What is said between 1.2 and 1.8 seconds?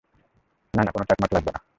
লাগবে না।